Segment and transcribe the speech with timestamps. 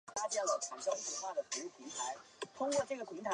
[0.05, 0.27] 普龙
[2.73, 3.29] 勒鲁瓦。